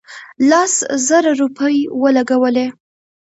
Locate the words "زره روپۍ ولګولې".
1.07-2.67